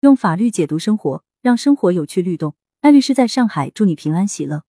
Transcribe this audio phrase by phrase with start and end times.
[0.00, 2.54] 用法律解读生活，让生活有趣律动。
[2.82, 4.64] 艾律师在上海，祝你平安喜乐。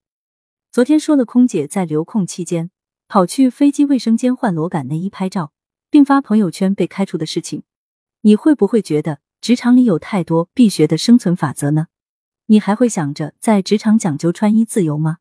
[0.72, 2.72] 昨天说了空姐在留空期间
[3.09, 5.51] 跑去飞机卫生间换螺杆内衣拍照，
[5.90, 7.63] 并发朋友圈被开除的事情，
[8.21, 11.88] 你会不会觉得职场里有太多必学的生存法则呢？
[12.46, 15.18] 你还会想着在职场讲究穿衣自由吗？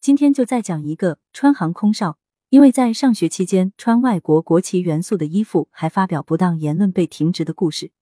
[0.00, 2.18] 今天就再讲一个川航空少，
[2.48, 7.92] 因为在上学期间穿外国国旗元素的衣服，还发表不当言论被停职的故事。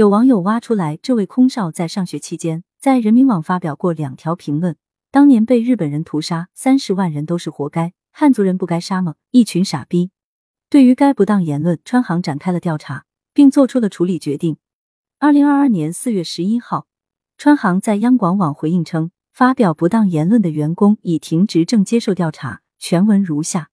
[0.00, 4.74] 有网友挖出来，这位空少在上学期间在人民网发表过两条评论：
[5.10, 9.16] 当年被日本人屠杀，三十万人都是活该，汉族人不该杀吗？
[9.30, 10.10] 一群傻逼。
[10.70, 14.56] 对于该不当言论，川航展开了调查，并做出了处理决定。
[15.18, 16.86] 二零二二年四月十一号，
[17.36, 22.62] 川航在央广网回应称，发表不当言论的员工已停职，正接受调查。
[22.78, 23.68] 全文如下。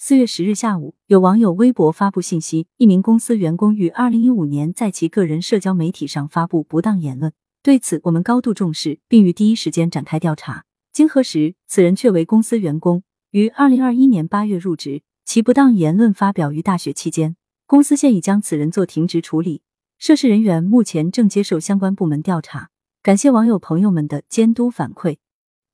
[0.00, 7.32] 四月十日下午，有网友微博发布信息，一名公司员工于二零一五年在其个人社交媒体上发布不当言论。
[7.64, 10.64] 对此，我们高度重视，并于第一时间展开调查。
[10.92, 15.02] 经核实，此人确为公司员工，于二零二一年八月入职。
[15.24, 17.34] 其不当言论发表于大学期间，
[17.66, 19.62] 公司现已将此人做停职处理，
[19.98, 22.70] 涉事人员目前正接受相关部门调查。
[23.02, 25.16] 感谢网友朋友们的监督反馈。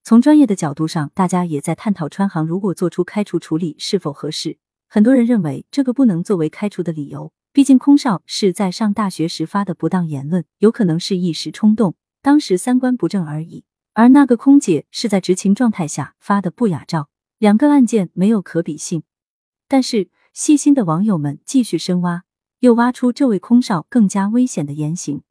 [0.06, 4.58] 从专业的角度上，大家也在探讨川航如果做出开除处理是否合适。
[4.86, 13.64] 很多人认为这个不能作为开除的理由，毕竟空少是在上大学时发的不当言论，有可能是一时冲动，当时三观不正而已。
[13.94, 19.04] 而那个空姐是在执勤状态下发的不雅照，两个案件没有可比性。
[19.66, 22.24] 但是细心的网友们继续深挖，
[22.60, 25.22] 又挖出这位空少更加危险的言行。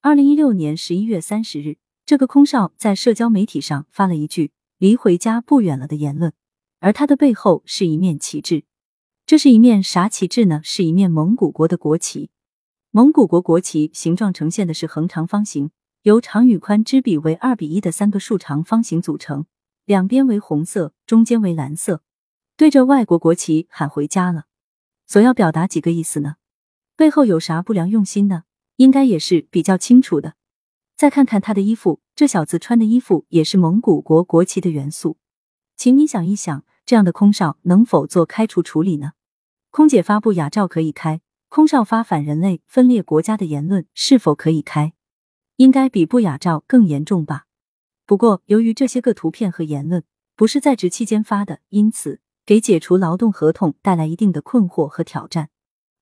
[0.00, 1.78] 二零一六年十一月三十日。
[2.04, 6.32] 这个空少在社交媒体上发了一句“离回家不远了”的言论，
[6.80, 8.64] 而他的背后是一面旗帜。
[9.24, 10.60] 这是一面啥旗帜呢？
[10.64, 12.30] 是一面蒙古国的国旗。
[12.90, 15.70] 蒙古国国旗形状呈现的是横长方形，
[16.02, 19.46] 由长与宽之比为二比一的三个竖长方形组成，
[19.84, 22.02] 两边为红色，中间为蓝色。
[22.56, 24.46] 对着外国国旗喊“回家了”，
[25.06, 26.34] 所要表达几个意思呢？
[26.96, 28.42] 背后有啥不良用心呢？
[28.76, 30.34] 应该也是比较清楚的。
[30.96, 35.16] 再看看他的衣服，这小子穿的衣服也是蒙古国国旗的元素，
[35.76, 39.12] 请你想一想，这样的空少能否做开除处理呢？
[39.70, 44.92] 空姐发布雅照可以开，空少发反人类、分裂国家的言论是否可以开？
[45.56, 47.46] 应该比不雅照更严重吧？
[48.06, 50.04] 不过，由于这些个图片和言论
[50.36, 55.48] 不是在职期间发的，因此给解除劳动合同带来一定的困惑和挑战。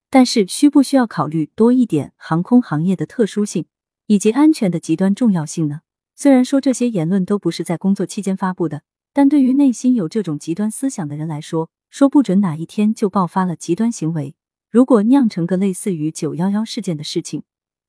[0.09, 3.65] 但是，需不需要考虑多一点航空行业的特殊性？
[4.11, 5.83] 以及安全的极端重要性呢？
[6.15, 8.81] 虽然说这些言论都不是在工作期间发布的，
[9.13, 14.35] 但对于内心有这种极端思想的人来说，说不准哪一天就爆发了极端行为。
[14.69, 17.43] 如果酿成个类似于九幺幺事件的事情，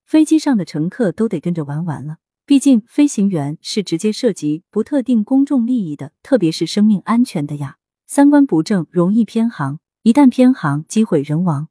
[0.05, 2.19] 飞机上的乘客都得跟着玩完了。
[2.47, 7.78] 毕竟飞行员是直接涉及不特定公众利益的，特别是生命安全的呀。
[8.06, 11.66] 三观不正，容易偏航，一旦偏航，机毁人亡，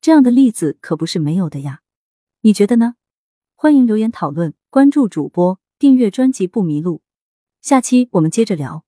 [0.00, 1.80] 这样的例子可不是没有的呀。
[2.40, 2.94] 你觉得呢？
[3.62, 7.00] 欢迎留言讨论，关注主播，订阅专辑不迷路。
[7.60, 8.82] 下期我们接着聊。